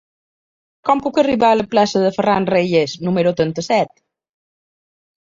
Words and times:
Com 0.87 1.01
puc 1.07 1.17
arribar 1.23 1.49
a 1.55 1.57
la 1.59 1.65
plaça 1.73 2.01
de 2.03 2.09
Ferran 2.15 2.47
Reyes 2.51 2.95
número 3.09 3.33
trenta-set? 3.43 3.93